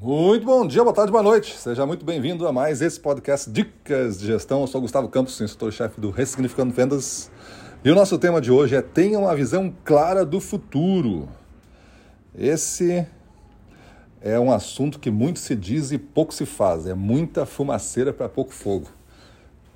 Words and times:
Muito 0.00 0.46
bom 0.46 0.64
dia, 0.64 0.84
boa 0.84 0.94
tarde, 0.94 1.10
boa 1.10 1.24
noite. 1.24 1.56
Seja 1.56 1.84
muito 1.84 2.04
bem-vindo 2.04 2.46
a 2.46 2.52
mais 2.52 2.80
esse 2.80 3.00
podcast 3.00 3.50
Dicas 3.50 4.20
de 4.20 4.26
Gestão. 4.26 4.60
Eu 4.60 4.68
sou 4.68 4.80
Gustavo 4.80 5.08
Campos, 5.08 5.40
instrutor-chefe 5.40 6.00
do 6.00 6.12
Ressignificando 6.12 6.72
Vendas. 6.72 7.32
E 7.84 7.90
o 7.90 7.96
nosso 7.96 8.16
tema 8.16 8.40
de 8.40 8.48
hoje 8.48 8.76
é 8.76 8.80
Tenha 8.80 9.18
uma 9.18 9.34
visão 9.34 9.74
clara 9.84 10.24
do 10.24 10.40
futuro. 10.40 11.28
Esse 12.32 13.08
é 14.20 14.38
um 14.38 14.52
assunto 14.52 15.00
que 15.00 15.10
muito 15.10 15.40
se 15.40 15.56
diz 15.56 15.90
e 15.90 15.98
pouco 15.98 16.32
se 16.32 16.46
faz. 16.46 16.86
É 16.86 16.94
muita 16.94 17.44
fumaceira 17.44 18.12
para 18.12 18.28
pouco 18.28 18.54
fogo. 18.54 18.86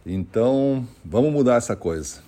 Então, 0.07 0.86
vamos 1.04 1.32
mudar 1.32 1.57
essa 1.57 1.75
coisa. 1.75 2.20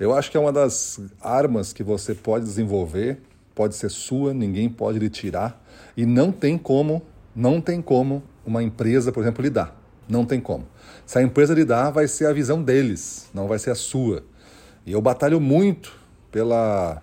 Eu 0.00 0.14
acho 0.14 0.30
que 0.30 0.38
é 0.38 0.40
uma 0.40 0.52
das 0.52 0.98
armas 1.20 1.74
que 1.74 1.82
você 1.82 2.14
pode 2.14 2.46
desenvolver, 2.46 3.20
pode 3.54 3.74
ser 3.74 3.90
sua, 3.90 4.32
ninguém 4.32 4.70
pode 4.70 4.98
lhe 4.98 5.10
tirar, 5.10 5.62
e 5.94 6.06
não 6.06 6.32
tem 6.32 6.56
como, 6.56 7.02
não 7.34 7.60
tem 7.60 7.82
como 7.82 8.22
uma 8.44 8.62
empresa, 8.62 9.10
por 9.10 9.22
exemplo, 9.22 9.42
lidar. 9.42 9.74
Não 10.08 10.24
tem 10.24 10.40
como. 10.40 10.66
Se 11.06 11.18
a 11.18 11.22
empresa 11.22 11.54
lidar, 11.54 11.90
vai 11.90 12.06
ser 12.06 12.26
a 12.26 12.32
visão 12.32 12.62
deles, 12.62 13.28
não 13.32 13.48
vai 13.48 13.58
ser 13.58 13.70
a 13.70 13.74
sua. 13.74 14.22
E 14.86 14.92
eu 14.92 15.00
batalho 15.00 15.40
muito 15.40 15.92
pela, 16.30 17.02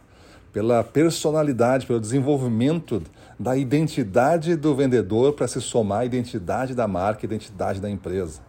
pela 0.53 0.84
personalidade, 0.84 1.88
pelo 1.88 1.99
desenvolvimento 1.99 3.02
da 3.39 3.58
identidade 3.58 4.55
do 4.55 4.75
vendedor 4.75 5.34
para 5.34 5.48
se 5.48 5.59
somar 5.59 6.02
à 6.02 6.05
identidade 6.05 6.75
da 6.75 6.88
marca, 6.88 7.25
à 7.25 7.27
identidade 7.27 7.81
da 7.81 7.89
empresa. 7.89 8.39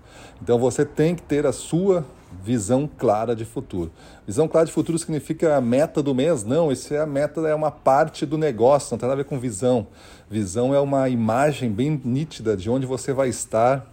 Então 0.43 0.59
você 0.59 0.85
tem 0.85 1.15
que 1.15 1.23
ter 1.23 1.47
a 1.47 1.53
sua 1.53 2.05
visão 2.43 2.89
clara 2.99 3.35
de 3.35 3.45
futuro. 3.45 3.91
Visão 4.27 4.49
clara 4.49 4.67
de 4.67 4.73
futuro 4.73 4.99
significa 4.99 5.57
a 5.57 5.61
meta 5.61 6.03
do 6.03 6.15
mês? 6.15 6.45
Não, 6.45 6.71
isso 6.71 6.95
é 6.95 7.01
a 7.01 7.07
meta, 7.07 7.41
é 7.43 7.55
uma 7.55 7.71
parte 7.71 8.25
do 8.25 8.39
negócio, 8.39 8.93
não 8.93 8.99
tem 8.99 9.09
nada 9.09 9.21
a 9.21 9.23
ver 9.23 9.29
com 9.29 9.39
visão. 9.39 9.87
Visão 10.31 10.75
é 10.75 10.81
uma 10.81 11.09
imagem 11.09 11.71
bem 11.71 12.01
nítida 12.05 12.57
de 12.57 12.71
onde 12.71 12.87
você 12.87 13.13
vai 13.13 13.29
estar 13.29 13.92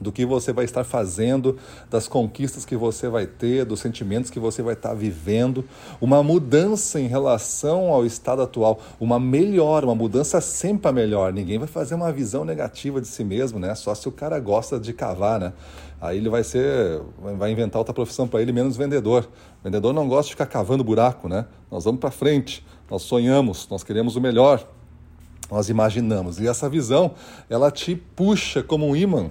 do 0.00 0.10
que 0.10 0.26
você 0.26 0.52
vai 0.52 0.64
estar 0.64 0.84
fazendo, 0.84 1.56
das 1.88 2.08
conquistas 2.08 2.64
que 2.64 2.76
você 2.76 3.08
vai 3.08 3.26
ter, 3.26 3.64
dos 3.64 3.80
sentimentos 3.80 4.30
que 4.30 4.40
você 4.40 4.62
vai 4.62 4.74
estar 4.74 4.94
vivendo, 4.94 5.64
uma 6.00 6.22
mudança 6.22 7.00
em 7.00 7.06
relação 7.06 7.92
ao 7.92 8.04
estado 8.04 8.42
atual, 8.42 8.80
uma 8.98 9.20
melhora, 9.20 9.86
uma 9.86 9.94
mudança 9.94 10.40
sempre 10.40 10.88
a 10.88 10.92
melhor. 10.92 11.32
Ninguém 11.32 11.58
vai 11.58 11.68
fazer 11.68 11.94
uma 11.94 12.12
visão 12.12 12.44
negativa 12.44 13.00
de 13.00 13.06
si 13.06 13.24
mesmo, 13.24 13.58
né? 13.58 13.74
Só 13.74 13.94
se 13.94 14.08
o 14.08 14.12
cara 14.12 14.38
gosta 14.40 14.78
de 14.78 14.92
cavar, 14.92 15.38
né? 15.38 15.52
Aí 16.00 16.18
ele 16.18 16.28
vai 16.28 16.44
ser, 16.44 17.00
vai 17.38 17.50
inventar 17.50 17.78
outra 17.78 17.94
profissão 17.94 18.28
para 18.28 18.42
ele, 18.42 18.52
menos 18.52 18.76
vendedor. 18.76 19.26
Vendedor 19.62 19.94
não 19.94 20.08
gosta 20.08 20.24
de 20.24 20.30
ficar 20.30 20.46
cavando 20.46 20.84
buraco, 20.84 21.28
né? 21.28 21.46
Nós 21.70 21.84
vamos 21.84 22.00
para 22.00 22.10
frente, 22.10 22.66
nós 22.90 23.02
sonhamos, 23.02 23.66
nós 23.70 23.82
queremos 23.82 24.16
o 24.16 24.20
melhor, 24.20 24.68
nós 25.50 25.68
imaginamos. 25.68 26.40
E 26.40 26.46
essa 26.46 26.68
visão, 26.68 27.12
ela 27.48 27.70
te 27.70 27.94
puxa 27.94 28.62
como 28.62 28.86
um 28.86 28.94
imã 28.94 29.30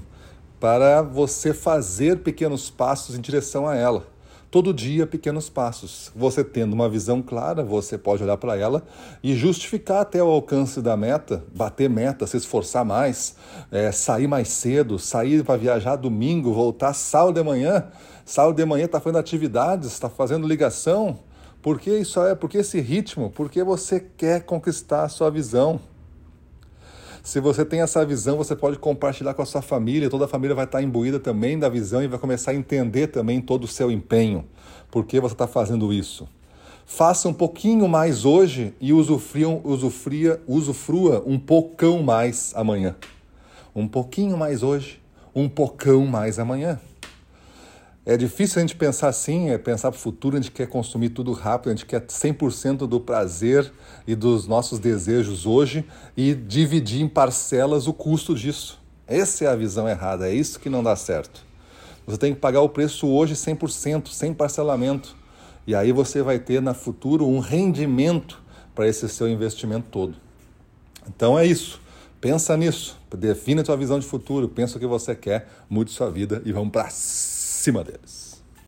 para 0.64 1.02
você 1.02 1.54
fazer 1.54 2.20
pequenos 2.20 2.70
passos 2.70 3.18
em 3.18 3.20
direção 3.20 3.68
a 3.68 3.76
ela. 3.76 4.08
Todo 4.50 4.74
dia, 4.74 5.06
pequenos 5.06 5.50
passos. 5.50 6.10
Você 6.16 6.42
tendo 6.42 6.72
uma 6.72 6.88
visão 6.88 7.22
clara, 7.22 7.66
você 7.66 7.98
pode 7.98 8.24
olhar 8.24 8.38
para 8.38 8.58
ela 8.58 8.82
e 9.22 9.36
justificar 9.36 10.00
até 10.04 10.24
o 10.24 10.28
alcance 10.28 10.82
da 10.82 10.96
meta, 10.96 11.44
bater 11.54 11.90
meta, 11.90 12.26
se 12.26 12.38
esforçar 12.38 12.86
mais, 12.86 13.36
é, 13.70 13.92
sair 13.92 14.26
mais 14.26 14.48
cedo, 14.48 14.98
sair 14.98 15.44
para 15.44 15.58
viajar 15.58 15.98
domingo, 15.98 16.54
voltar 16.54 16.94
sábado 16.94 17.34
de 17.34 17.44
manhã. 17.44 17.90
Sábado 18.24 18.56
de 18.56 18.64
manhã 18.64 18.86
está 18.86 19.02
fazendo 19.02 19.20
atividades, 19.20 19.92
está 19.92 20.10
fazendo 20.10 20.48
ligação. 20.48 21.20
Por 21.62 21.78
que 21.78 21.92
isso 21.92 22.24
é? 22.24 22.36
Por 22.36 22.50
que 22.50 22.60
esse 22.60 22.80
ritmo? 22.80 23.30
Porque 23.30 23.62
você 23.66 24.00
quer 24.00 24.44
conquistar 24.44 25.04
a 25.04 25.10
sua 25.10 25.30
visão. 25.30 25.82
Se 27.24 27.40
você 27.40 27.64
tem 27.64 27.80
essa 27.80 28.06
visão, 28.06 28.36
você 28.36 28.54
pode 28.54 28.78
compartilhar 28.78 29.34
com 29.34 29.42
a 29.42 29.46
sua 29.46 29.62
família, 29.62 30.10
toda 30.10 30.26
a 30.26 30.28
família 30.28 30.54
vai 30.54 30.66
estar 30.66 30.82
imbuída 30.82 31.22
também 31.22 31.58
da 31.58 31.70
visão 31.70 32.04
e 32.04 32.08
vai 32.08 32.20
começar 32.20 32.52
a 32.52 32.54
entender 32.54 33.08
também 33.08 33.40
todo 33.40 33.64
o 33.64 33.68
seu 33.68 33.90
empenho. 33.90 34.44
Por 34.92 35.06
que 35.06 35.22
você 35.22 35.34
está 35.34 35.48
fazendo 35.48 35.94
isso? 35.94 36.28
Faça 36.86 37.30
um 37.30 37.34
pouquinho 37.34 37.88
mais 37.88 38.26
hoje 38.26 38.74
e 38.80 38.92
usufria, 38.92 40.42
usufrua 40.46 41.24
um 41.26 41.40
pocão 41.40 42.04
mais 42.04 42.52
amanhã. 42.58 42.94
Um 43.74 43.88
pouquinho 43.88 44.38
mais 44.38 44.62
hoje, 44.62 45.02
um 45.34 45.48
pocão 45.48 46.06
mais 46.06 46.38
amanhã. 46.40 46.78
É 48.06 48.18
difícil 48.18 48.60
a 48.60 48.62
gente 48.62 48.76
pensar 48.76 49.08
assim, 49.08 49.50
é 49.50 49.58
pensar 49.58 49.90
para 49.90 49.98
o 49.98 50.02
futuro, 50.02 50.36
a 50.36 50.42
gente 50.42 50.52
quer 50.52 50.68
consumir 50.68 51.10
tudo 51.10 51.32
rápido, 51.32 51.70
a 51.70 51.76
gente 51.76 51.86
quer 51.86 52.02
100% 52.02 52.80
do 52.80 53.00
prazer 53.00 53.72
e 54.06 54.14
dos 54.14 54.46
nossos 54.46 54.78
desejos 54.78 55.46
hoje 55.46 55.86
e 56.18 56.36
dividir 56.36 57.02
em 57.02 57.08
parcelas 57.08 57.88
o 57.88 57.94
custo 57.94 58.36
disso. 58.36 58.78
Essa 59.08 59.46
é 59.46 59.48
a 59.48 59.56
visão 59.56 59.88
errada, 59.88 60.30
é 60.30 60.34
isso 60.34 60.60
que 60.60 60.70
não 60.70 60.84
dá 60.84 60.98
certo. 60.98 61.46
Você 62.06 62.18
tem 62.18 62.34
que 62.34 62.42
pagar 62.42 62.60
o 62.60 62.68
preço 62.68 63.08
hoje 63.08 63.36
100%, 63.36 64.10
sem 64.10 64.34
parcelamento. 64.34 65.16
E 65.66 65.74
aí 65.74 65.94
você 65.94 66.22
vai 66.22 66.40
ter 66.40 66.62
na 66.62 66.74
futuro 66.74 67.26
um 67.26 67.40
rendimento 67.40 68.42
para 68.76 68.86
esse 68.86 69.08
seu 69.08 69.30
investimento 69.30 69.88
todo. 69.90 70.16
Então 71.08 71.40
é 71.40 71.46
isso. 71.46 71.80
Pensa 72.20 72.58
nisso, 72.58 72.98
defina 73.18 73.62
a 73.62 73.66
sua 73.66 73.78
visão 73.78 73.98
de 73.98 74.06
futuro, 74.06 74.50
pensa 74.50 74.78
o 74.78 74.80
que 74.80 74.88
você 74.88 75.16
quer, 75.16 75.48
mude 75.70 75.92
sua 75.92 76.10
vida 76.10 76.42
e 76.46 76.52
vamos 76.52 76.72
para 76.72 76.90
cima 77.64 77.82
deles. 77.84 78.33